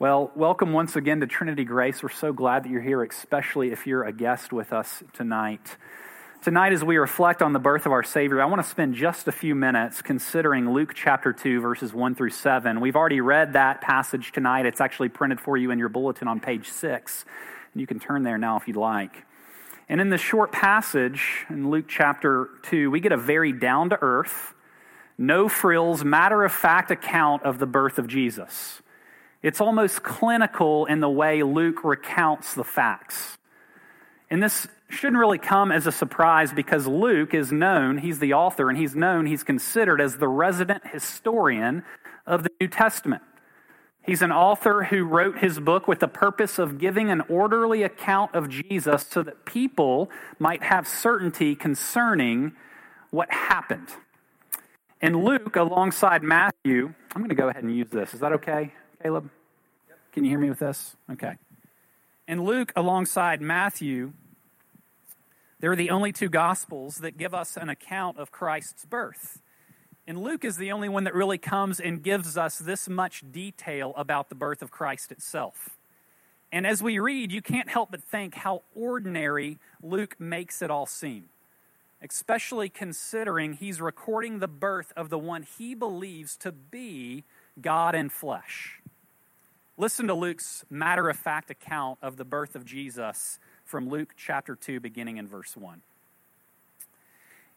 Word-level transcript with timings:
Well, 0.00 0.32
welcome 0.34 0.72
once 0.72 0.96
again 0.96 1.20
to 1.20 1.28
Trinity 1.28 1.62
Grace. 1.62 2.02
We're 2.02 2.08
so 2.08 2.32
glad 2.32 2.64
that 2.64 2.68
you're 2.68 2.82
here, 2.82 3.00
especially 3.04 3.70
if 3.70 3.86
you're 3.86 4.02
a 4.02 4.12
guest 4.12 4.52
with 4.52 4.72
us 4.72 5.04
tonight. 5.12 5.76
Tonight, 6.42 6.72
as 6.72 6.82
we 6.82 6.96
reflect 6.96 7.42
on 7.42 7.52
the 7.52 7.60
birth 7.60 7.86
of 7.86 7.92
our 7.92 8.02
Savior, 8.02 8.42
I 8.42 8.46
want 8.46 8.60
to 8.60 8.68
spend 8.68 8.96
just 8.96 9.28
a 9.28 9.32
few 9.32 9.54
minutes 9.54 10.02
considering 10.02 10.72
Luke 10.72 10.94
chapter 10.96 11.32
2, 11.32 11.60
verses 11.60 11.94
1 11.94 12.16
through 12.16 12.30
7. 12.30 12.80
We've 12.80 12.96
already 12.96 13.20
read 13.20 13.52
that 13.52 13.82
passage 13.82 14.32
tonight. 14.32 14.66
It's 14.66 14.80
actually 14.80 15.10
printed 15.10 15.38
for 15.38 15.56
you 15.56 15.70
in 15.70 15.78
your 15.78 15.88
bulletin 15.88 16.26
on 16.26 16.40
page 16.40 16.70
6. 16.70 17.24
And 17.72 17.80
you 17.80 17.86
can 17.86 18.00
turn 18.00 18.24
there 18.24 18.36
now 18.36 18.56
if 18.56 18.66
you'd 18.66 18.76
like. 18.76 19.24
And 19.88 20.00
in 20.00 20.08
this 20.08 20.20
short 20.20 20.50
passage 20.50 21.46
in 21.48 21.70
Luke 21.70 21.86
chapter 21.86 22.48
2, 22.64 22.90
we 22.90 22.98
get 22.98 23.12
a 23.12 23.16
very 23.16 23.52
down 23.52 23.90
to 23.90 23.98
earth, 24.02 24.54
no 25.16 25.48
frills, 25.48 26.02
matter 26.02 26.42
of 26.42 26.50
fact 26.50 26.90
account 26.90 27.44
of 27.44 27.60
the 27.60 27.66
birth 27.66 28.00
of 28.00 28.08
Jesus. 28.08 28.80
It's 29.44 29.60
almost 29.60 30.02
clinical 30.02 30.86
in 30.86 31.00
the 31.00 31.10
way 31.10 31.42
Luke 31.42 31.84
recounts 31.84 32.54
the 32.54 32.64
facts. 32.64 33.36
And 34.30 34.42
this 34.42 34.66
shouldn't 34.88 35.18
really 35.18 35.36
come 35.36 35.70
as 35.70 35.86
a 35.86 35.92
surprise 35.92 36.50
because 36.50 36.86
Luke 36.86 37.34
is 37.34 37.52
known, 37.52 37.98
he's 37.98 38.20
the 38.20 38.32
author, 38.32 38.70
and 38.70 38.78
he's 38.78 38.96
known, 38.96 39.26
he's 39.26 39.42
considered 39.42 40.00
as 40.00 40.16
the 40.16 40.28
resident 40.28 40.86
historian 40.86 41.82
of 42.26 42.42
the 42.42 42.48
New 42.58 42.68
Testament. 42.68 43.20
He's 44.02 44.22
an 44.22 44.32
author 44.32 44.84
who 44.84 45.04
wrote 45.04 45.36
his 45.36 45.60
book 45.60 45.86
with 45.86 46.00
the 46.00 46.08
purpose 46.08 46.58
of 46.58 46.78
giving 46.78 47.10
an 47.10 47.20
orderly 47.28 47.82
account 47.82 48.34
of 48.34 48.48
Jesus 48.48 49.06
so 49.10 49.22
that 49.24 49.44
people 49.44 50.10
might 50.38 50.62
have 50.62 50.88
certainty 50.88 51.54
concerning 51.54 52.52
what 53.10 53.30
happened. 53.30 53.88
And 55.02 55.22
Luke, 55.22 55.54
alongside 55.56 56.22
Matthew, 56.22 56.94
I'm 57.14 57.20
going 57.20 57.28
to 57.28 57.34
go 57.34 57.50
ahead 57.50 57.62
and 57.62 57.76
use 57.76 57.90
this. 57.90 58.14
Is 58.14 58.20
that 58.20 58.32
okay? 58.32 58.72
Caleb? 59.04 59.28
Can 60.14 60.24
you 60.24 60.30
hear 60.30 60.38
me 60.38 60.48
with 60.48 60.60
this? 60.60 60.96
Okay. 61.12 61.34
And 62.26 62.42
Luke, 62.42 62.72
alongside 62.74 63.42
Matthew, 63.42 64.14
they're 65.60 65.76
the 65.76 65.90
only 65.90 66.10
two 66.10 66.30
gospels 66.30 66.96
that 66.96 67.18
give 67.18 67.34
us 67.34 67.58
an 67.58 67.68
account 67.68 68.18
of 68.18 68.32
Christ's 68.32 68.86
birth. 68.86 69.42
And 70.06 70.16
Luke 70.16 70.42
is 70.42 70.56
the 70.56 70.72
only 70.72 70.88
one 70.88 71.04
that 71.04 71.12
really 71.12 71.36
comes 71.36 71.80
and 71.80 72.02
gives 72.02 72.38
us 72.38 72.58
this 72.58 72.88
much 72.88 73.30
detail 73.30 73.92
about 73.98 74.30
the 74.30 74.34
birth 74.34 74.62
of 74.62 74.70
Christ 74.70 75.12
itself. 75.12 75.76
And 76.50 76.66
as 76.66 76.82
we 76.82 76.98
read, 76.98 77.30
you 77.30 77.42
can't 77.42 77.68
help 77.68 77.90
but 77.90 78.02
think 78.02 78.36
how 78.36 78.62
ordinary 78.74 79.58
Luke 79.82 80.16
makes 80.18 80.62
it 80.62 80.70
all 80.70 80.86
seem, 80.86 81.24
especially 82.00 82.70
considering 82.70 83.52
he's 83.52 83.82
recording 83.82 84.38
the 84.38 84.48
birth 84.48 84.94
of 84.96 85.10
the 85.10 85.18
one 85.18 85.42
he 85.42 85.74
believes 85.74 86.38
to 86.38 86.52
be 86.52 87.24
God 87.60 87.94
in 87.94 88.08
flesh. 88.08 88.80
Listen 89.76 90.06
to 90.06 90.14
Luke's 90.14 90.64
matter 90.70 91.08
of 91.08 91.16
fact 91.16 91.50
account 91.50 91.98
of 92.00 92.16
the 92.16 92.24
birth 92.24 92.54
of 92.54 92.64
Jesus 92.64 93.40
from 93.64 93.88
Luke 93.88 94.14
chapter 94.16 94.54
2, 94.54 94.78
beginning 94.78 95.16
in 95.16 95.26
verse 95.26 95.56
1. 95.56 95.82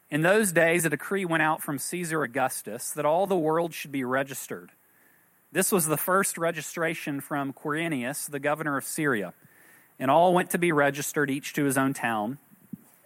In 0.10 0.24
those 0.24 0.52
days, 0.52 0.84
a 0.84 0.90
decree 0.90 1.26
went 1.26 1.44
out 1.44 1.62
from 1.62 1.78
Caesar 1.78 2.24
Augustus 2.24 2.90
that 2.90 3.06
all 3.06 3.28
the 3.28 3.38
world 3.38 3.72
should 3.72 3.92
be 3.92 4.04
registered. 4.04 4.72
This 5.52 5.72
was 5.72 5.86
the 5.86 5.96
first 5.96 6.40
registration 6.40 7.22
from 7.22 7.54
Quirinius, 7.54 8.28
the 8.28 8.40
governor 8.40 8.78
of 8.78 8.86
Syria. 8.86 9.36
And 10.00 10.10
all 10.10 10.34
went 10.34 10.50
to 10.52 10.58
be 10.58 10.72
registered, 10.72 11.30
each 11.30 11.54
to 11.54 11.66
his 11.66 11.78
own 11.78 11.94
town. 11.94 12.40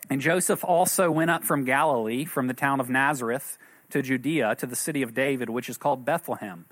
And 0.09 0.22
Joseph 0.22 0.64
also 0.64 1.12
went 1.12 1.32
up 1.32 1.44
from 1.44 1.66
Galilee, 1.66 2.23
from 2.23 2.48
the 2.48 2.54
town 2.54 2.80
of 2.80 2.89
Nazareth, 2.89 3.58
to 3.89 4.02
Judea, 4.02 4.56
to 4.56 4.66
the 4.66 4.76
city 4.78 5.02
of 5.02 5.14
David, 5.14 5.50
which 5.50 5.67
is 5.67 5.78
called 5.78 6.06
Bethlehem 6.06 6.66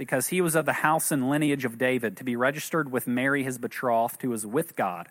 because 0.00 0.28
he 0.28 0.40
was 0.40 0.54
of 0.54 0.64
the 0.64 0.72
house 0.72 1.12
and 1.12 1.28
lineage 1.28 1.66
of 1.66 1.76
David, 1.76 2.16
to 2.16 2.24
be 2.24 2.34
registered 2.34 2.90
with 2.90 3.06
Mary, 3.06 3.44
his 3.44 3.58
betrothed, 3.58 4.22
who 4.22 4.30
was 4.30 4.46
with 4.46 4.74
God. 4.74 5.08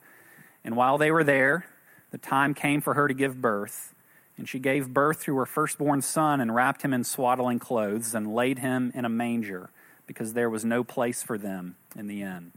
And 0.63 0.75
while 0.75 0.97
they 0.97 1.11
were 1.11 1.23
there, 1.23 1.67
the 2.09 2.17
time 2.17 2.55
came 2.55 2.81
for 2.81 2.95
her 2.95 3.07
to 3.07 3.13
give 3.13 3.39
birth. 3.39 3.93
And 4.35 4.49
she 4.49 4.57
gave 4.57 4.91
birth 4.91 5.21
to 5.25 5.37
her 5.37 5.45
firstborn 5.45 6.01
son 6.01 6.41
and 6.41 6.55
wrapped 6.55 6.81
him 6.81 6.91
in 6.91 7.03
swaddling 7.03 7.59
clothes 7.59 8.15
and 8.15 8.33
laid 8.33 8.57
him 8.57 8.91
in 8.95 9.05
a 9.05 9.09
manger 9.09 9.69
because 10.07 10.33
there 10.33 10.49
was 10.49 10.65
no 10.65 10.83
place 10.83 11.21
for 11.21 11.37
them 11.37 11.75
in 11.95 12.07
the 12.07 12.23
inn. 12.23 12.51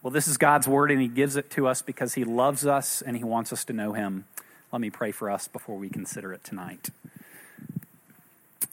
Well, 0.00 0.12
this 0.12 0.28
is 0.28 0.36
God's 0.36 0.68
word, 0.68 0.92
and 0.92 1.00
He 1.00 1.08
gives 1.08 1.34
it 1.34 1.50
to 1.50 1.66
us 1.66 1.82
because 1.82 2.14
He 2.14 2.22
loves 2.22 2.66
us 2.66 3.02
and 3.02 3.16
He 3.16 3.24
wants 3.24 3.52
us 3.52 3.64
to 3.64 3.72
know 3.72 3.94
Him. 3.94 4.26
Let 4.70 4.80
me 4.80 4.90
pray 4.90 5.10
for 5.10 5.28
us 5.28 5.48
before 5.48 5.76
we 5.76 5.88
consider 5.88 6.32
it 6.32 6.44
tonight. 6.44 6.90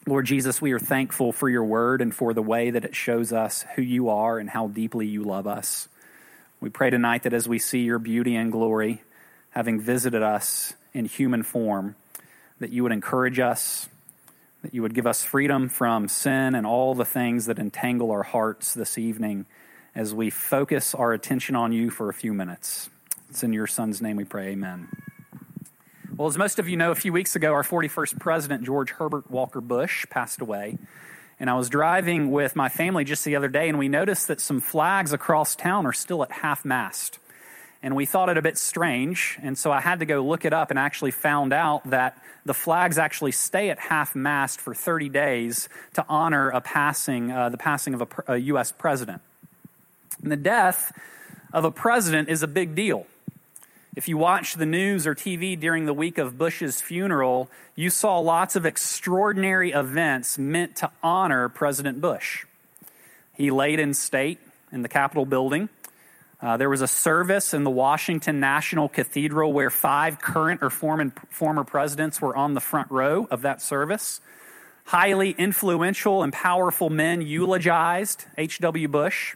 Lord 0.06 0.26
Jesus, 0.26 0.60
we 0.60 0.72
are 0.72 0.78
thankful 0.78 1.32
for 1.32 1.48
your 1.48 1.64
word 1.64 2.00
and 2.00 2.14
for 2.14 2.34
the 2.34 2.42
way 2.42 2.70
that 2.70 2.84
it 2.84 2.94
shows 2.94 3.32
us 3.32 3.64
who 3.74 3.82
you 3.82 4.08
are 4.08 4.38
and 4.38 4.48
how 4.48 4.68
deeply 4.68 5.06
you 5.06 5.22
love 5.22 5.46
us. 5.46 5.88
We 6.60 6.68
pray 6.68 6.90
tonight 6.90 7.22
that 7.22 7.32
as 7.32 7.48
we 7.48 7.58
see 7.58 7.80
your 7.80 7.98
beauty 7.98 8.36
and 8.36 8.52
glory, 8.52 9.02
having 9.50 9.80
visited 9.80 10.22
us 10.22 10.74
in 10.92 11.04
human 11.04 11.42
form, 11.42 11.96
that 12.58 12.70
you 12.70 12.82
would 12.82 12.92
encourage 12.92 13.38
us, 13.38 13.88
that 14.62 14.74
you 14.74 14.82
would 14.82 14.94
give 14.94 15.06
us 15.06 15.22
freedom 15.22 15.68
from 15.68 16.08
sin 16.08 16.54
and 16.54 16.66
all 16.66 16.94
the 16.94 17.04
things 17.04 17.46
that 17.46 17.58
entangle 17.58 18.10
our 18.10 18.22
hearts 18.22 18.74
this 18.74 18.98
evening 18.98 19.46
as 19.94 20.14
we 20.14 20.30
focus 20.30 20.94
our 20.94 21.12
attention 21.12 21.56
on 21.56 21.72
you 21.72 21.90
for 21.90 22.08
a 22.08 22.14
few 22.14 22.34
minutes. 22.34 22.90
It's 23.30 23.42
in 23.42 23.52
your 23.52 23.66
Son's 23.66 24.02
name 24.02 24.16
we 24.16 24.24
pray. 24.24 24.48
Amen. 24.50 24.88
Well, 26.20 26.28
as 26.28 26.36
most 26.36 26.58
of 26.58 26.68
you 26.68 26.76
know, 26.76 26.90
a 26.90 26.94
few 26.94 27.14
weeks 27.14 27.34
ago, 27.34 27.54
our 27.54 27.62
41st 27.62 28.20
president, 28.20 28.62
George 28.62 28.90
Herbert 28.90 29.30
Walker 29.30 29.62
Bush, 29.62 30.04
passed 30.10 30.42
away. 30.42 30.76
And 31.40 31.48
I 31.48 31.54
was 31.54 31.70
driving 31.70 32.30
with 32.30 32.54
my 32.54 32.68
family 32.68 33.04
just 33.04 33.24
the 33.24 33.36
other 33.36 33.48
day, 33.48 33.70
and 33.70 33.78
we 33.78 33.88
noticed 33.88 34.28
that 34.28 34.38
some 34.38 34.60
flags 34.60 35.14
across 35.14 35.56
town 35.56 35.86
are 35.86 35.94
still 35.94 36.22
at 36.22 36.30
half 36.30 36.62
mast. 36.62 37.18
And 37.82 37.96
we 37.96 38.04
thought 38.04 38.28
it 38.28 38.36
a 38.36 38.42
bit 38.42 38.58
strange, 38.58 39.38
and 39.40 39.56
so 39.56 39.72
I 39.72 39.80
had 39.80 40.00
to 40.00 40.04
go 40.04 40.20
look 40.20 40.44
it 40.44 40.52
up 40.52 40.68
and 40.68 40.78
actually 40.78 41.12
found 41.12 41.54
out 41.54 41.88
that 41.88 42.22
the 42.44 42.52
flags 42.52 42.98
actually 42.98 43.32
stay 43.32 43.70
at 43.70 43.78
half 43.78 44.14
mast 44.14 44.60
for 44.60 44.74
30 44.74 45.08
days 45.08 45.70
to 45.94 46.04
honor 46.06 46.50
a 46.50 46.60
passing, 46.60 47.30
uh, 47.30 47.48
the 47.48 47.56
passing 47.56 47.94
of 47.94 48.02
a, 48.02 48.34
a 48.34 48.36
U.S. 48.36 48.72
president. 48.72 49.22
And 50.22 50.30
the 50.30 50.36
death 50.36 50.92
of 51.50 51.64
a 51.64 51.70
president 51.70 52.28
is 52.28 52.42
a 52.42 52.46
big 52.46 52.74
deal. 52.74 53.06
If 53.96 54.06
you 54.06 54.16
watched 54.16 54.56
the 54.56 54.66
news 54.66 55.04
or 55.04 55.16
TV 55.16 55.58
during 55.58 55.84
the 55.84 55.92
week 55.92 56.16
of 56.16 56.38
Bush's 56.38 56.80
funeral, 56.80 57.50
you 57.74 57.90
saw 57.90 58.18
lots 58.20 58.54
of 58.54 58.64
extraordinary 58.64 59.72
events 59.72 60.38
meant 60.38 60.76
to 60.76 60.90
honor 61.02 61.48
President 61.48 62.00
Bush. 62.00 62.46
He 63.34 63.50
laid 63.50 63.80
in 63.80 63.94
state 63.94 64.38
in 64.70 64.82
the 64.82 64.88
Capitol 64.88 65.26
building. 65.26 65.70
Uh, 66.40 66.56
there 66.56 66.70
was 66.70 66.82
a 66.82 66.88
service 66.88 67.52
in 67.52 67.64
the 67.64 67.70
Washington 67.70 68.38
National 68.38 68.88
Cathedral 68.88 69.52
where 69.52 69.70
five 69.70 70.20
current 70.20 70.62
or 70.62 70.70
former, 70.70 71.12
former 71.28 71.64
presidents 71.64 72.20
were 72.22 72.34
on 72.34 72.54
the 72.54 72.60
front 72.60 72.90
row 72.92 73.26
of 73.28 73.42
that 73.42 73.60
service. 73.60 74.20
Highly 74.84 75.32
influential 75.32 76.22
and 76.22 76.32
powerful 76.32 76.90
men 76.90 77.22
eulogized 77.22 78.24
H.W. 78.38 78.86
Bush. 78.86 79.34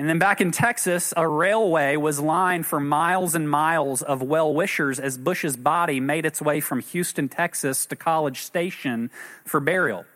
And 0.00 0.08
then 0.08 0.18
back 0.18 0.40
in 0.40 0.50
Texas, 0.50 1.12
a 1.14 1.28
railway 1.28 1.94
was 1.94 2.18
lined 2.18 2.64
for 2.64 2.80
miles 2.80 3.34
and 3.34 3.50
miles 3.50 4.00
of 4.00 4.22
well 4.22 4.54
wishers 4.54 4.98
as 4.98 5.18
Bush's 5.18 5.58
body 5.58 6.00
made 6.00 6.24
its 6.24 6.40
way 6.40 6.60
from 6.60 6.80
Houston, 6.80 7.28
Texas 7.28 7.84
to 7.84 7.96
College 7.96 8.40
Station 8.40 9.10
for 9.44 9.60
burial. 9.60 10.06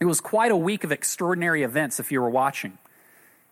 It 0.00 0.06
was 0.06 0.20
quite 0.20 0.50
a 0.50 0.56
week 0.56 0.82
of 0.82 0.90
extraordinary 0.90 1.62
events 1.62 2.00
if 2.00 2.10
you 2.10 2.20
were 2.20 2.28
watching. 2.28 2.76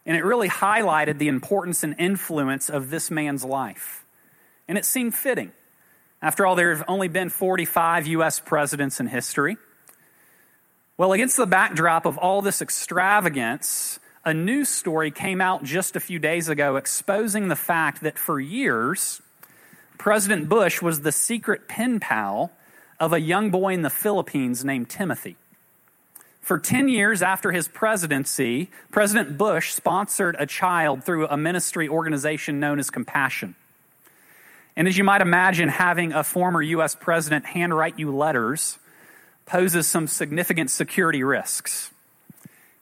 And 0.05 0.17
it 0.17 0.25
really 0.25 0.49
highlighted 0.49 1.19
the 1.19 1.29
importance 1.29 1.85
and 1.85 1.95
influence 1.97 2.69
of 2.69 2.91
this 2.91 3.09
man's 3.09 3.45
life. 3.45 4.05
And 4.67 4.77
it 4.77 4.85
seemed 4.85 5.15
fitting. 5.15 5.53
After 6.21 6.45
all, 6.45 6.57
there 6.57 6.75
have 6.75 6.85
only 6.89 7.07
been 7.07 7.29
45 7.29 8.09
U.S. 8.09 8.41
presidents 8.41 8.99
in 8.99 9.07
history. 9.07 9.59
Well, 10.97 11.13
against 11.13 11.37
the 11.37 11.47
backdrop 11.47 12.05
of 12.05 12.19
all 12.19 12.43
this 12.43 12.61
extravagance, 12.61 14.01
a 14.25 14.35
news 14.35 14.69
story 14.69 15.11
came 15.11 15.41
out 15.41 15.65
just 15.65 15.97
a 15.97 16.01
few 16.01 16.19
days 16.19 16.49
ago 16.49 16.77
exposing 16.77 17.49
the 17.49 17.57
fact 17.57 18.03
that 18.03 18.19
for 18.19 18.39
years, 18.39 19.23
President 19.99 20.49
Bush 20.49 20.83
was 20.83 21.01
the 21.01 21.13
secret 21.13 21.69
pen 21.69 22.01
pal 22.01 22.53
of 22.99 23.13
a 23.13 23.21
young 23.21 23.51
boy 23.51 23.73
in 23.73 23.83
the 23.83 23.91
Philippines 23.91 24.65
named 24.65 24.91
Timothy. 24.91 25.37
For 26.41 26.59
10 26.59 26.89
years 26.89 27.23
after 27.23 27.53
his 27.53 27.69
presidency, 27.69 28.71
President 28.91 29.39
Bush 29.39 29.73
sponsored 29.73 30.37
a 30.39 30.47
child 30.47 31.05
through 31.05 31.27
a 31.27 31.37
ministry 31.37 31.89
organization 31.89 32.61
known 32.61 32.79
as 32.79 32.91
Compassion. 32.91 33.55
And 34.77 34.89
as 34.89 34.97
you 34.97 35.05
might 35.05 35.21
imagine, 35.21 35.69
having 35.69 36.13
a 36.13 36.25
former 36.25 36.63
U.S. 36.63 36.95
president 36.95 37.45
handwrite 37.45 37.99
you 37.99 38.15
letters 38.15 38.79
poses 39.47 39.87
some 39.87 40.07
significant 40.07 40.71
security 40.71 41.23
risks. 41.23 41.91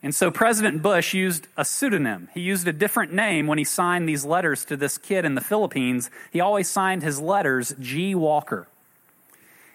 And 0.03 0.15
so 0.15 0.31
President 0.31 0.81
Bush 0.81 1.13
used 1.13 1.49
a 1.57 1.65
pseudonym. 1.65 2.29
He 2.33 2.41
used 2.41 2.69
a 2.69 2.73
different 2.73 3.13
name 3.13 3.47
when 3.47 3.59
he 3.59 3.65
signed 3.65 4.09
these 4.09 4.25
letters 4.25 4.65
to 4.67 4.77
this 4.77 4.97
kid 4.97 5.25
in 5.25 5.35
the 5.35 5.41
Philippines. 5.41 6.09
He 6.31 6.41
always 6.41 6.69
signed 6.69 7.03
his 7.03 7.21
letters 7.21 7.75
G. 7.81 8.15
Walker. 8.15 8.69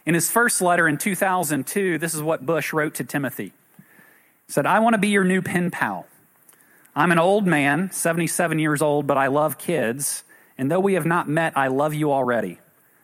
In 0.05 0.13
his 0.13 0.31
first 0.31 0.61
letter 0.61 0.87
in 0.87 0.97
2002, 0.97 1.97
this 1.97 2.13
is 2.13 2.21
what 2.21 2.45
Bush 2.45 2.71
wrote 2.71 2.95
to 2.95 3.03
Timothy. 3.03 3.51
He 4.47 4.51
said, 4.51 4.65
I 4.65 4.79
want 4.79 4.93
to 4.93 4.99
be 4.99 5.09
your 5.09 5.23
new 5.23 5.41
pen 5.41 5.71
pal. 5.71 6.07
I'm 6.95 7.11
an 7.11 7.19
old 7.19 7.45
man, 7.45 7.91
77 7.91 8.59
years 8.59 8.81
old, 8.81 9.07
but 9.07 9.17
I 9.17 9.27
love 9.27 9.57
kids. 9.57 10.23
And 10.57 10.69
though 10.69 10.79
we 10.79 10.93
have 10.93 11.05
not 11.05 11.27
met, 11.27 11.57
I 11.57 11.67
love 11.67 11.93
you 11.93 12.11
already. 12.11 12.59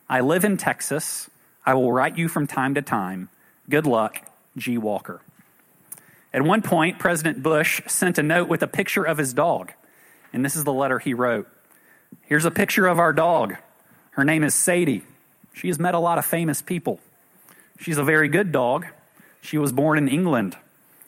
I 0.08 0.20
live 0.20 0.44
in 0.44 0.56
Texas. 0.56 1.28
I 1.66 1.74
will 1.74 1.92
write 1.92 2.16
you 2.16 2.28
from 2.28 2.46
time 2.46 2.74
to 2.74 2.82
time. 2.82 3.28
Good 3.68 3.86
luck, 3.86 4.22
G. 4.56 4.78
Walker. 4.78 5.20
At 6.32 6.42
one 6.42 6.62
point, 6.62 6.98
President 6.98 7.42
Bush 7.42 7.82
sent 7.86 8.18
a 8.18 8.22
note 8.22 8.48
with 8.48 8.62
a 8.62 8.68
picture 8.68 9.04
of 9.04 9.18
his 9.18 9.32
dog. 9.32 9.72
And 10.32 10.44
this 10.44 10.56
is 10.56 10.64
the 10.64 10.72
letter 10.72 10.98
he 10.98 11.14
wrote 11.14 11.48
Here's 12.22 12.44
a 12.44 12.50
picture 12.50 12.86
of 12.86 12.98
our 12.98 13.12
dog. 13.12 13.56
Her 14.12 14.24
name 14.24 14.44
is 14.44 14.54
Sadie. 14.54 15.02
She 15.52 15.68
has 15.68 15.78
met 15.78 15.94
a 15.94 15.98
lot 15.98 16.18
of 16.18 16.26
famous 16.26 16.62
people. 16.62 17.00
She's 17.78 17.98
a 17.98 18.04
very 18.04 18.28
good 18.28 18.52
dog. 18.52 18.86
She 19.40 19.58
was 19.58 19.72
born 19.72 19.98
in 19.98 20.08
England. 20.08 20.56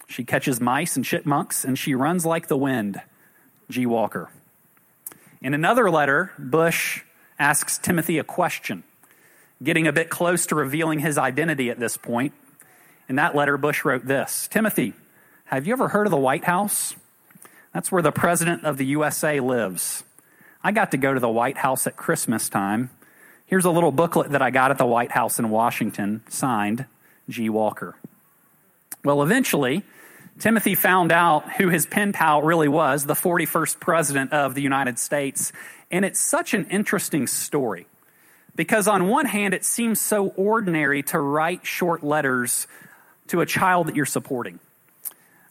She 0.08 0.24
catches 0.24 0.60
mice 0.60 0.96
and 0.96 1.04
chipmunks, 1.04 1.64
and 1.64 1.78
she 1.78 1.94
runs 1.94 2.26
like 2.26 2.48
the 2.48 2.56
wind. 2.56 3.00
G. 3.70 3.86
Walker. 3.86 4.30
In 5.40 5.54
another 5.54 5.90
letter, 5.90 6.32
Bush 6.38 7.02
asks 7.38 7.78
Timothy 7.78 8.18
a 8.18 8.24
question, 8.24 8.84
getting 9.62 9.86
a 9.86 9.92
bit 9.92 10.10
close 10.10 10.46
to 10.46 10.54
revealing 10.54 11.00
his 11.00 11.18
identity 11.18 11.70
at 11.70 11.80
this 11.80 11.96
point. 11.96 12.32
In 13.08 13.16
that 13.16 13.34
letter, 13.34 13.56
Bush 13.56 13.84
wrote 13.84 14.06
this 14.06 14.48
Timothy, 14.48 14.94
have 15.56 15.66
you 15.66 15.74
ever 15.74 15.88
heard 15.88 16.06
of 16.06 16.10
the 16.10 16.16
White 16.16 16.44
House? 16.44 16.94
That's 17.74 17.92
where 17.92 18.00
the 18.00 18.10
President 18.10 18.64
of 18.64 18.78
the 18.78 18.86
USA 18.86 19.38
lives. 19.40 20.02
I 20.64 20.72
got 20.72 20.92
to 20.92 20.96
go 20.96 21.12
to 21.12 21.20
the 21.20 21.28
White 21.28 21.58
House 21.58 21.86
at 21.86 21.94
Christmas 21.94 22.48
time. 22.48 22.88
Here's 23.44 23.66
a 23.66 23.70
little 23.70 23.92
booklet 23.92 24.30
that 24.30 24.40
I 24.40 24.50
got 24.50 24.70
at 24.70 24.78
the 24.78 24.86
White 24.86 25.10
House 25.10 25.38
in 25.38 25.50
Washington, 25.50 26.22
signed 26.28 26.86
G. 27.28 27.50
Walker. 27.50 27.96
Well, 29.04 29.22
eventually, 29.22 29.82
Timothy 30.38 30.74
found 30.74 31.12
out 31.12 31.52
who 31.52 31.68
his 31.68 31.84
pen 31.84 32.14
pal 32.14 32.40
really 32.40 32.68
was, 32.68 33.04
the 33.04 33.14
41st 33.14 33.78
President 33.78 34.32
of 34.32 34.54
the 34.54 34.62
United 34.62 34.98
States. 34.98 35.52
And 35.90 36.06
it's 36.06 36.20
such 36.20 36.54
an 36.54 36.66
interesting 36.70 37.26
story 37.26 37.86
because, 38.56 38.88
on 38.88 39.08
one 39.08 39.26
hand, 39.26 39.52
it 39.52 39.66
seems 39.66 40.00
so 40.00 40.28
ordinary 40.28 41.02
to 41.04 41.20
write 41.20 41.66
short 41.66 42.02
letters 42.02 42.66
to 43.26 43.42
a 43.42 43.46
child 43.46 43.88
that 43.88 43.96
you're 43.96 44.06
supporting. 44.06 44.58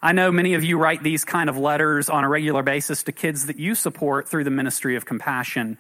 I 0.04 0.14
know 0.14 0.32
many 0.32 0.56
of 0.56 0.64
you 0.64 0.80
write 0.80 1.04
these 1.04 1.24
kind 1.24 1.48
of 1.48 1.58
letters 1.58 2.10
on 2.10 2.24
a 2.24 2.30
regular 2.30 2.64
basis 2.64 3.04
to 3.04 3.12
kids 3.12 3.46
that 3.46 3.60
you 3.60 3.76
support 3.76 4.28
through 4.28 4.46
the 4.46 4.50
ministry 4.50 4.96
of 4.96 5.06
compassion. 5.06 5.78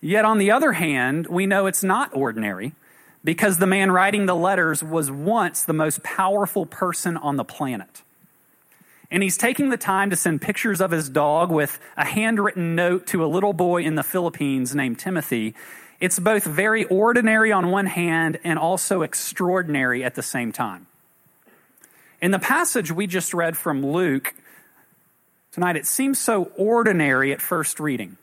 Yet, 0.00 0.24
on 0.24 0.38
the 0.38 0.52
other 0.52 0.72
hand, 0.72 1.26
we 1.26 1.46
know 1.46 1.66
it's 1.66 1.82
not 1.82 2.14
ordinary 2.14 2.72
because 3.24 3.58
the 3.58 3.66
man 3.66 3.90
writing 3.90 4.26
the 4.26 4.36
letters 4.36 4.84
was 4.84 5.10
once 5.10 5.64
the 5.64 5.72
most 5.72 6.04
powerful 6.04 6.66
person 6.66 7.16
on 7.16 7.36
the 7.36 7.44
planet. 7.44 8.02
And 9.10 9.24
he's 9.24 9.36
taking 9.36 9.70
the 9.70 9.76
time 9.76 10.10
to 10.10 10.16
send 10.16 10.40
pictures 10.40 10.80
of 10.80 10.92
his 10.92 11.08
dog 11.08 11.50
with 11.50 11.80
a 11.96 12.04
handwritten 12.04 12.76
note 12.76 13.08
to 13.08 13.24
a 13.24 13.26
little 13.26 13.52
boy 13.52 13.82
in 13.82 13.96
the 13.96 14.02
Philippines 14.04 14.72
named 14.74 15.00
Timothy. 15.00 15.54
It's 15.98 16.20
both 16.20 16.44
very 16.44 16.84
ordinary 16.84 17.50
on 17.50 17.70
one 17.70 17.86
hand 17.86 18.38
and 18.44 18.56
also 18.56 19.02
extraordinary 19.02 20.04
at 20.04 20.14
the 20.14 20.22
same 20.22 20.52
time. 20.52 20.86
In 22.24 22.30
the 22.30 22.38
passage 22.38 22.90
we 22.90 23.06
just 23.06 23.34
read 23.34 23.54
from 23.54 23.84
Luke 23.84 24.32
tonight, 25.52 25.76
it 25.76 25.84
seems 25.84 26.18
so 26.18 26.44
ordinary 26.56 27.34
at 27.34 27.42
first 27.42 27.78
reading. 27.78 28.16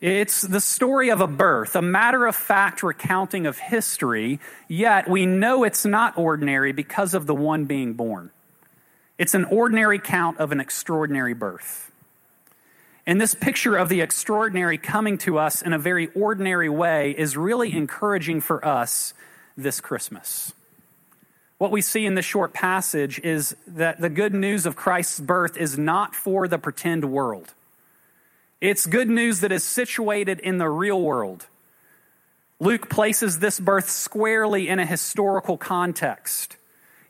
It's 0.00 0.42
the 0.42 0.60
story 0.60 1.08
of 1.08 1.20
a 1.20 1.28
birth, 1.28 1.76
a 1.76 1.82
matter 1.82 2.26
of 2.26 2.34
fact 2.34 2.82
recounting 2.82 3.46
of 3.46 3.58
history, 3.58 4.40
yet 4.66 5.08
we 5.08 5.24
know 5.24 5.62
it's 5.62 5.84
not 5.84 6.18
ordinary 6.18 6.72
because 6.72 7.14
of 7.14 7.28
the 7.28 7.34
one 7.34 7.66
being 7.66 7.92
born. 7.92 8.32
It's 9.18 9.34
an 9.34 9.44
ordinary 9.44 10.00
count 10.00 10.38
of 10.38 10.50
an 10.50 10.58
extraordinary 10.58 11.34
birth. 11.34 11.92
And 13.06 13.20
this 13.20 13.36
picture 13.36 13.76
of 13.76 13.88
the 13.88 14.00
extraordinary 14.00 14.78
coming 14.78 15.16
to 15.18 15.38
us 15.38 15.62
in 15.62 15.72
a 15.72 15.78
very 15.78 16.08
ordinary 16.16 16.68
way 16.68 17.14
is 17.16 17.36
really 17.36 17.72
encouraging 17.72 18.40
for 18.40 18.66
us 18.66 19.14
this 19.56 19.80
Christmas. 19.80 20.52
What 21.62 21.70
we 21.70 21.80
see 21.80 22.06
in 22.06 22.16
this 22.16 22.24
short 22.24 22.52
passage 22.52 23.20
is 23.20 23.54
that 23.68 24.00
the 24.00 24.10
good 24.10 24.34
news 24.34 24.66
of 24.66 24.74
Christ's 24.74 25.20
birth 25.20 25.56
is 25.56 25.78
not 25.78 26.12
for 26.12 26.48
the 26.48 26.58
pretend 26.58 27.04
world. 27.04 27.54
It's 28.60 28.84
good 28.84 29.08
news 29.08 29.38
that 29.42 29.52
is 29.52 29.62
situated 29.62 30.40
in 30.40 30.58
the 30.58 30.68
real 30.68 31.00
world. 31.00 31.46
Luke 32.58 32.90
places 32.90 33.38
this 33.38 33.60
birth 33.60 33.88
squarely 33.88 34.68
in 34.68 34.80
a 34.80 34.84
historical 34.84 35.56
context. 35.56 36.56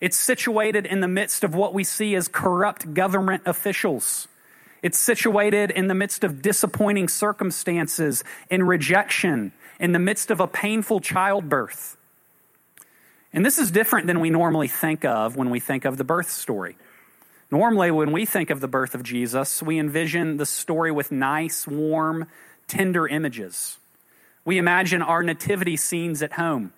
It's 0.03 0.19
situated 0.19 0.85
in 0.85 1.01
the 1.01 1.09
midst 1.09 1.45
of 1.45 1.55
what 1.55 1.73
we 1.73 1.83
see 1.83 2.15
as 2.15 2.29
corrupt 2.29 2.93
government 2.93 3.45
officials. 3.47 4.29
It's 4.83 4.99
situated 4.99 5.71
in 5.71 5.87
the 5.87 5.95
midst 5.95 6.25
of 6.25 6.43
disappointing 6.43 7.09
circumstances 7.09 8.23
and 8.51 8.69
rejection, 8.69 9.53
in 9.81 9.93
the 9.93 9.99
midst 9.99 10.31
of 10.31 10.41
a 10.41 10.47
painful 10.47 11.01
childbirth. 11.01 11.97
And 13.33 13.45
this 13.47 13.59
is 13.59 13.71
different 13.71 14.07
than 14.07 14.21
we 14.21 14.31
normally 14.31 14.69
think 14.69 15.05
of 15.05 15.37
when 15.37 15.51
we 15.51 15.61
think 15.61 15.85
of 15.85 15.97
the 15.97 16.05
birth 16.05 16.31
story. 16.31 16.77
Normally, 17.51 17.91
when 17.91 18.13
we 18.13 18.25
think 18.25 18.51
of 18.51 18.61
the 18.61 18.69
birth 18.69 18.95
of 18.95 19.03
Jesus, 19.03 19.63
we 19.63 19.79
envision 19.79 20.37
the 20.37 20.47
story 20.47 20.91
with 20.91 21.13
nice, 21.13 21.67
warm, 21.67 22.27
tender 22.67 23.07
images. 23.07 23.79
We 24.45 24.59
imagine 24.59 25.03
our 25.03 25.23
nativity 25.23 25.77
scenes 25.77 26.23
at 26.23 26.33
home. 26.33 26.73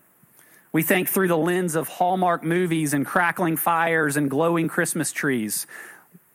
We 0.73 0.83
think 0.83 1.09
through 1.09 1.29
the 1.29 1.37
lens 1.37 1.77
of 1.77 1.87
Hallmark 1.87 2.43
movies 2.43 2.95
and 2.95 3.07
crackling 3.07 3.57
fires 3.57 4.17
and 4.17 4.29
glowing 4.29 4.67
Christmas 4.67 5.13
trees. 5.13 5.69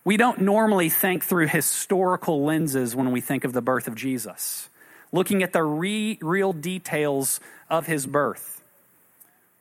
We 0.05 0.15
don't 0.15 0.41
normally 0.41 0.89
think 0.89 1.25
through 1.25 1.47
historical 1.47 2.45
lenses 2.45 2.95
when 2.95 3.11
we 3.11 3.19
think 3.19 3.43
of 3.43 3.51
the 3.51 3.61
birth 3.61 3.87
of 3.87 3.95
Jesus, 3.95 4.69
looking 5.11 5.43
at 5.43 5.51
the 5.51 5.63
re- 5.63 6.17
real 6.21 6.53
details 6.53 7.41
of 7.69 7.85
his 7.85 8.05
birth. 8.05 8.58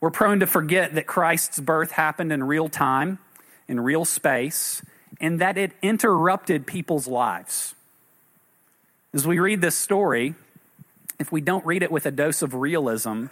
We're 0.00 0.10
prone 0.10 0.40
to 0.40 0.46
forget 0.46 0.94
that 0.94 1.06
Christ's 1.06 1.58
birth 1.58 1.92
happened 1.92 2.32
in 2.32 2.44
real 2.44 2.68
time, 2.68 3.18
in 3.66 3.80
real 3.80 4.04
space, 4.04 4.82
and 5.20 5.40
that 5.40 5.58
it 5.58 5.72
interrupted 5.82 6.66
people's 6.66 7.08
lives. 7.08 7.74
As 9.12 9.26
we 9.26 9.38
read 9.38 9.60
this 9.60 9.74
story, 9.74 10.34
if 11.18 11.32
we 11.32 11.40
don't 11.40 11.66
read 11.66 11.82
it 11.82 11.90
with 11.90 12.06
a 12.06 12.10
dose 12.10 12.42
of 12.42 12.54
realism, 12.54 13.26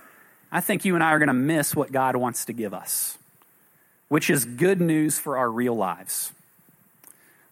I 0.51 0.61
think 0.61 0.85
you 0.85 0.95
and 0.95 1.05
I 1.05 1.11
are 1.11 1.19
going 1.19 1.29
to 1.29 1.35
miss 1.35 1.77
what 1.77 1.93
God 1.93 2.17
wants 2.17 2.47
to 2.47 2.53
give 2.53 2.75
us, 2.75 3.19
which 4.09 4.29
is 4.29 4.45
good 4.45 4.81
news 4.81 5.19
for 5.19 5.37
our 5.37 5.51
real 5.51 5.75
lives. 5.75 6.33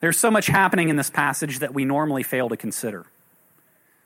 There's 0.00 0.18
so 0.18 0.30
much 0.30 0.48
happening 0.48 0.88
in 0.88 0.96
this 0.96 1.10
passage 1.10 1.60
that 1.60 1.72
we 1.72 1.84
normally 1.84 2.22
fail 2.22 2.48
to 2.48 2.56
consider. 2.56 3.06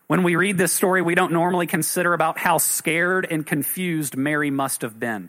When 0.09 0.23
we 0.23 0.37
read 0.37 0.57
this 0.57 0.73
story, 0.73 1.03
we 1.03 1.15
don't 1.15 1.33
normally 1.33 1.67
consider 1.67 2.15
about 2.15 2.39
how 2.39 2.57
scared 2.57 3.27
and 3.31 3.47
confused 3.47 4.17
Mary 4.17 4.51
must 4.51 4.81
have 4.81 4.99
been. 4.99 5.29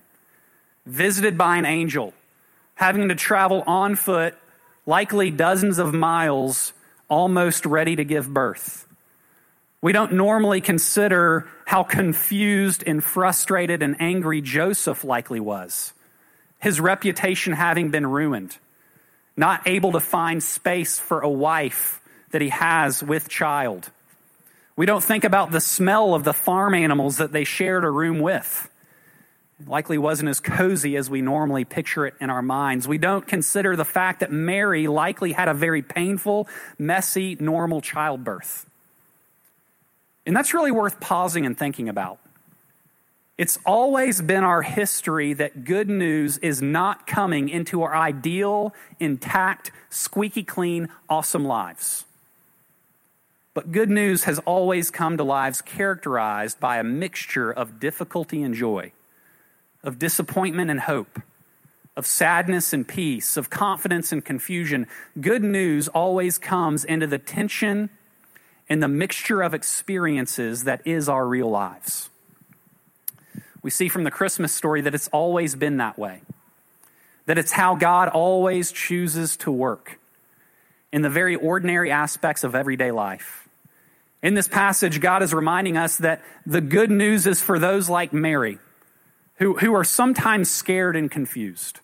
Visited 0.85 1.37
by 1.37 1.57
an 1.57 1.65
angel, 1.65 2.13
having 2.75 3.09
to 3.09 3.15
travel 3.15 3.61
on 3.67 3.97
foot, 3.97 4.37
likely 4.85 5.31
dozens 5.31 5.79
of 5.79 5.93
miles, 5.93 6.71
almost 7.09 7.65
ready 7.65 7.97
to 7.97 8.05
give 8.05 8.33
birth. 8.33 8.87
We 9.81 9.91
don't 9.91 10.13
normally 10.13 10.61
consider 10.61 11.49
how 11.65 11.83
confused 11.83 12.81
and 12.87 13.03
frustrated 13.03 13.83
and 13.83 13.97
angry 13.99 14.39
Joseph 14.39 15.03
likely 15.03 15.41
was, 15.41 15.91
his 16.57 16.79
reputation 16.79 17.51
having 17.51 17.91
been 17.91 18.07
ruined, 18.07 18.57
not 19.35 19.67
able 19.67 19.91
to 19.91 19.99
find 19.99 20.41
space 20.41 20.97
for 20.97 21.19
a 21.19 21.29
wife 21.29 21.99
that 22.31 22.41
he 22.41 22.49
has 22.49 23.03
with 23.03 23.27
child 23.27 23.91
we 24.79 24.85
don't 24.85 25.03
think 25.03 25.25
about 25.25 25.51
the 25.51 25.59
smell 25.59 26.13
of 26.13 26.23
the 26.23 26.31
farm 26.31 26.73
animals 26.73 27.17
that 27.17 27.33
they 27.33 27.43
shared 27.43 27.83
a 27.83 27.89
room 27.89 28.21
with. 28.21 28.69
It 29.59 29.67
likely 29.67 29.97
wasn't 29.97 30.29
as 30.29 30.39
cozy 30.39 30.95
as 30.95 31.09
we 31.09 31.21
normally 31.21 31.65
picture 31.65 32.05
it 32.05 32.13
in 32.21 32.29
our 32.29 32.41
minds. 32.41 32.87
We 32.87 32.97
don't 32.97 33.27
consider 33.27 33.75
the 33.75 33.83
fact 33.83 34.21
that 34.21 34.31
Mary 34.31 34.87
likely 34.87 35.33
had 35.33 35.49
a 35.49 35.53
very 35.53 35.81
painful, 35.81 36.47
messy, 36.77 37.35
normal 37.41 37.81
childbirth. 37.81 38.69
And 40.25 40.33
that's 40.33 40.53
really 40.53 40.71
worth 40.71 41.01
pausing 41.01 41.45
and 41.45 41.59
thinking 41.59 41.89
about. 41.89 42.19
It's 43.37 43.59
always 43.65 44.21
been 44.21 44.45
our 44.45 44.61
history 44.61 45.33
that 45.33 45.65
good 45.65 45.89
news 45.89 46.37
is 46.37 46.61
not 46.61 47.05
coming 47.05 47.49
into 47.49 47.83
our 47.83 47.93
ideal, 47.93 48.73
intact, 48.97 49.73
squeaky 49.89 50.43
clean, 50.43 50.87
awesome 51.09 51.43
lives. 51.43 52.05
But 53.59 53.73
good 53.73 53.89
news 53.89 54.23
has 54.23 54.39
always 54.45 54.89
come 54.89 55.17
to 55.17 55.23
lives 55.25 55.61
characterized 55.61 56.61
by 56.61 56.77
a 56.77 56.83
mixture 56.83 57.51
of 57.51 57.77
difficulty 57.77 58.41
and 58.41 58.55
joy, 58.55 58.93
of 59.83 59.99
disappointment 59.99 60.71
and 60.71 60.79
hope, 60.79 61.21
of 61.97 62.07
sadness 62.07 62.71
and 62.71 62.87
peace, 62.87 63.35
of 63.35 63.49
confidence 63.49 64.13
and 64.13 64.23
confusion. 64.23 64.87
Good 65.19 65.43
news 65.43 65.89
always 65.89 66.37
comes 66.37 66.85
into 66.85 67.05
the 67.05 67.17
tension 67.17 67.89
and 68.69 68.81
the 68.81 68.87
mixture 68.87 69.41
of 69.41 69.53
experiences 69.53 70.63
that 70.63 70.81
is 70.87 71.09
our 71.09 71.27
real 71.27 71.49
lives. 71.49 72.09
We 73.61 73.71
see 73.71 73.89
from 73.89 74.05
the 74.05 74.09
Christmas 74.09 74.53
story 74.53 74.79
that 74.79 74.95
it's 74.95 75.09
always 75.09 75.55
been 75.55 75.75
that 75.77 75.99
way, 75.99 76.21
that 77.25 77.37
it's 77.37 77.51
how 77.51 77.75
God 77.75 78.07
always 78.07 78.71
chooses 78.71 79.35
to 79.35 79.51
work. 79.51 79.99
in 80.91 81.01
the 81.01 81.09
very 81.09 81.35
ordinary 81.35 81.91
aspects 81.91 82.43
of 82.43 82.55
everyday 82.55 82.91
life. 82.91 83.48
In 84.21 84.33
this 84.33 84.47
passage, 84.47 84.99
God 84.99 85.23
is 85.23 85.33
reminding 85.33 85.77
us 85.77 85.97
that 85.97 86.21
the 86.45 86.61
good 86.61 86.91
news 86.91 87.25
is 87.25 87.41
for 87.41 87.57
those 87.57 87.89
like 87.89 88.11
Mary, 88.11 88.59
who, 89.35 89.55
who 89.57 89.73
are 89.73 89.85
sometimes 89.85 90.51
scared 90.51 90.95
and 90.95 91.09
confused. 91.09 91.79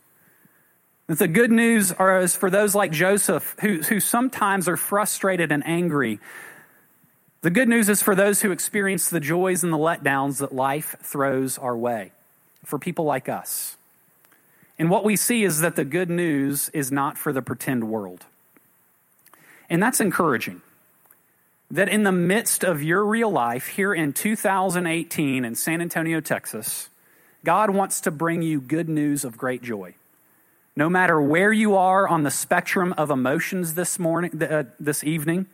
That 1.08 1.20
the 1.20 1.28
good 1.28 1.52
news 1.52 1.94
is 1.98 2.36
for 2.36 2.50
those 2.50 2.76
like 2.76 2.92
Joseph, 2.92 3.56
who, 3.62 3.82
who 3.84 4.00
sometimes 4.00 4.68
are 4.68 4.76
frustrated 4.76 5.52
and 5.52 5.66
angry. 5.66 6.20
The 7.42 7.52
good 7.52 7.70
news 7.70 7.88
is 7.90 8.02
for 8.02 8.16
those 8.16 8.42
who 8.42 8.52
experience 8.52 9.10
the 9.10 9.20
joys 9.20 9.64
and 9.64 9.72
the 9.72 9.78
letdowns 9.78 10.40
that 10.40 10.54
life 10.54 10.96
throws 11.02 11.58
our 11.58 11.78
way, 11.78 12.12
for 12.66 12.80
people 12.80 13.06
like 13.06 13.30
us. 13.30 13.78
And 14.78 14.90
what 14.90 15.06
we 15.06 15.16
see 15.16 15.44
is 15.44 15.62
that 15.62 15.78
the 15.78 15.86
good 15.86 16.10
news 16.10 16.70
is 16.70 16.92
not 16.92 17.18
for 17.18 17.32
the 17.32 17.42
pretend 17.42 17.90
world. 17.90 18.26
And 19.70 19.82
that's 19.82 20.02
encouraging. 20.02 20.62
That 21.76 21.90
in 21.90 22.04
the 22.04 22.14
midst 22.14 22.64
of 22.64 22.82
your 22.82 23.04
real 23.04 23.30
life 23.30 23.68
here 23.68 23.94
in 23.94 24.14
2018 24.14 25.44
in 25.44 25.56
San 25.56 25.82
Antonio, 25.82 26.22
Texas, 26.22 26.88
God 27.44 27.70
wants 27.70 28.00
to 28.02 28.12
bring 28.12 28.42
you 28.42 28.62
good 28.62 28.88
news 28.88 29.26
of 29.26 29.38
great 29.38 29.62
joy. 29.62 29.94
No 30.78 30.90
matter 30.90 31.22
where 31.22 31.52
you 31.52 31.76
are 31.76 32.08
on 32.08 32.24
the 32.24 32.32
spectrum 32.32 32.94
of 32.94 33.12
emotions 33.12 33.74
this 33.74 34.00
morning, 34.00 34.42
uh, 34.42 34.64
this 34.80 35.04
evening, 35.04 35.48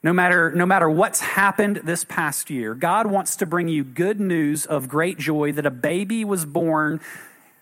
no 0.00 0.12
matter, 0.12 0.52
no 0.52 0.64
matter 0.64 0.88
what's 0.88 1.18
happened 1.18 1.80
this 1.82 2.04
past 2.04 2.50
year, 2.50 2.76
God 2.76 3.08
wants 3.08 3.34
to 3.34 3.44
bring 3.44 3.66
you 3.66 3.82
good 3.82 4.20
news 4.20 4.64
of 4.64 4.88
great 4.88 5.18
joy 5.18 5.50
that 5.50 5.66
a 5.66 5.72
baby 5.72 6.24
was 6.24 6.44
born 6.44 7.00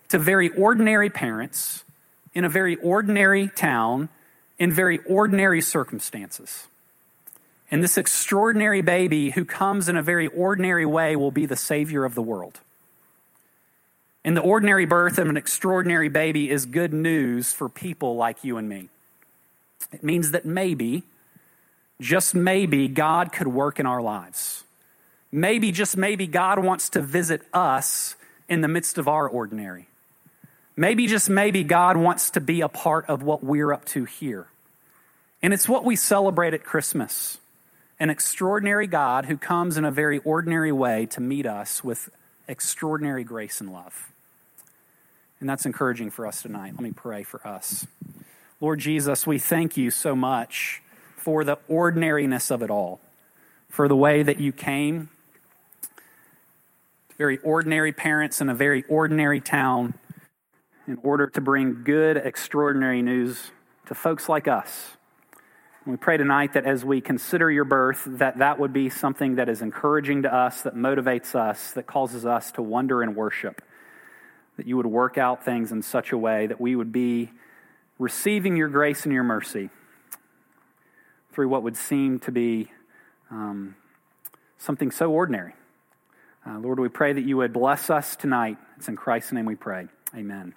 to 0.09 0.19
very 0.19 0.49
ordinary 0.49 1.09
parents 1.09 1.83
in 2.35 2.45
a 2.45 2.49
very 2.49 2.75
ordinary 2.75 3.47
town 3.47 4.09
in 4.59 4.71
very 4.71 4.99
ordinary 5.07 5.61
circumstances. 5.61 6.67
And 7.69 7.83
this 7.83 7.97
extraordinary 7.97 8.81
baby 8.81 9.31
who 9.31 9.43
comes 9.43 9.89
in 9.89 9.97
a 9.97 10.01
very 10.01 10.27
ordinary 10.27 10.85
way 10.85 11.15
will 11.15 11.31
be 11.31 11.45
the 11.45 11.55
Savior 11.55 12.05
of 12.05 12.15
the 12.15 12.21
world. 12.21 12.59
And 14.23 14.35
the 14.35 14.41
ordinary 14.41 14.85
birth 14.85 15.17
of 15.17 15.29
an 15.29 15.37
extraordinary 15.37 16.09
baby 16.09 16.49
is 16.49 16.65
good 16.65 16.93
news 16.93 17.53
for 17.53 17.69
people 17.69 18.15
like 18.15 18.43
you 18.43 18.57
and 18.57 18.67
me. 18.67 18.89
It 19.91 20.03
means 20.03 20.31
that 20.31 20.45
maybe, 20.45 21.03
just 22.01 22.35
maybe, 22.35 22.87
God 22.87 23.31
could 23.31 23.47
work 23.47 23.79
in 23.79 23.85
our 23.85 24.01
lives. 24.01 24.63
Maybe, 25.31 25.71
just 25.71 25.97
maybe, 25.97 26.27
God 26.27 26.59
wants 26.59 26.89
to 26.89 27.01
visit 27.01 27.41
us 27.53 28.15
in 28.49 28.61
the 28.61 28.67
midst 28.67 28.97
of 28.97 29.07
our 29.07 29.27
ordinary. 29.27 29.87
Maybe, 30.75 31.07
just 31.07 31.29
maybe, 31.29 31.63
God 31.63 31.97
wants 31.97 32.31
to 32.31 32.41
be 32.41 32.61
a 32.61 32.69
part 32.69 33.05
of 33.07 33.23
what 33.23 33.43
we're 33.43 33.73
up 33.73 33.85
to 33.85 34.05
here. 34.05 34.47
And 35.41 35.53
it's 35.53 35.69
what 35.69 35.85
we 35.85 35.95
celebrate 35.95 36.53
at 36.53 36.63
Christmas 36.63 37.37
an 37.99 38.09
extraordinary 38.09 38.87
God 38.87 39.25
who 39.25 39.37
comes 39.37 39.77
in 39.77 39.85
a 39.85 39.91
very 39.91 40.19
ordinary 40.19 40.71
way 40.71 41.05
to 41.07 41.21
meet 41.21 41.45
us 41.45 41.83
with 41.83 42.09
extraordinary 42.47 43.23
grace 43.23 43.59
and 43.59 43.71
love. 43.71 44.11
And 45.39 45.49
that's 45.49 45.65
encouraging 45.65 46.09
for 46.09 46.25
us 46.25 46.41
tonight. 46.41 46.73
Let 46.73 46.81
me 46.81 46.91
pray 46.91 47.23
for 47.23 47.45
us. 47.45 47.85
Lord 48.59 48.79
Jesus, 48.79 49.27
we 49.27 49.37
thank 49.37 49.77
you 49.77 49.91
so 49.91 50.15
much 50.15 50.81
for 51.15 51.43
the 51.43 51.59
ordinariness 51.67 52.51
of 52.51 52.61
it 52.63 52.69
all, 52.69 52.99
for 53.69 53.87
the 53.87 53.95
way 53.95 54.23
that 54.23 54.39
you 54.39 54.51
came, 54.51 55.09
very 57.17 57.37
ordinary 57.39 57.91
parents 57.91 58.41
in 58.41 58.49
a 58.49 58.55
very 58.55 58.83
ordinary 58.87 59.41
town 59.41 59.93
in 60.87 60.97
order 61.03 61.27
to 61.27 61.41
bring 61.41 61.83
good, 61.83 62.17
extraordinary 62.17 63.01
news 63.01 63.51
to 63.87 63.95
folks 63.95 64.29
like 64.29 64.47
us. 64.47 64.96
We 65.87 65.95
pray 65.95 66.17
tonight 66.17 66.51
that 66.55 66.65
as 66.65 66.83
we 66.83 66.99
consider 66.99 67.49
your 67.49 67.63
birth, 67.63 68.03
that 68.05 68.39
that 68.39 68.59
would 68.59 68.73
be 68.73 68.89
something 68.89 69.35
that 69.35 69.47
is 69.47 69.61
encouraging 69.61 70.23
to 70.23 70.33
us, 70.33 70.63
that 70.63 70.75
motivates 70.75 71.33
us, 71.33 71.71
that 71.71 71.87
causes 71.87 72.25
us 72.25 72.51
to 72.51 72.61
wonder 72.61 73.01
and 73.01 73.15
worship. 73.15 73.61
That 74.57 74.67
you 74.67 74.75
would 74.75 74.85
work 74.85 75.17
out 75.17 75.45
things 75.45 75.71
in 75.71 75.81
such 75.81 76.11
a 76.11 76.17
way 76.17 76.47
that 76.47 76.59
we 76.59 76.75
would 76.75 76.91
be 76.91 77.31
receiving 77.99 78.57
your 78.57 78.67
grace 78.67 79.05
and 79.05 79.13
your 79.13 79.23
mercy 79.23 79.69
through 81.31 81.47
what 81.47 81.63
would 81.63 81.77
seem 81.77 82.19
to 82.19 82.33
be 82.33 82.69
um, 83.31 83.73
something 84.57 84.91
so 84.91 85.09
ordinary. 85.09 85.53
Uh, 86.45 86.59
Lord, 86.59 86.81
we 86.81 86.89
pray 86.89 87.13
that 87.13 87.23
you 87.23 87.37
would 87.37 87.53
bless 87.53 87.89
us 87.89 88.17
tonight. 88.17 88.57
It's 88.75 88.89
in 88.89 88.97
Christ's 88.97 89.31
name 89.31 89.45
we 89.45 89.55
pray. 89.55 89.87
Amen. 90.13 90.53